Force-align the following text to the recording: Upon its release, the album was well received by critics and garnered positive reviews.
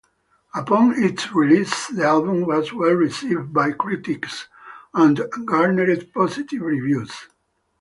Upon 0.55 0.93
its 0.97 1.31
release, 1.31 1.89
the 1.89 2.05
album 2.05 2.47
was 2.47 2.73
well 2.73 2.93
received 2.93 3.53
by 3.53 3.69
critics 3.71 4.47
and 4.95 5.21
garnered 5.45 6.11
positive 6.11 6.61
reviews. 6.63 7.11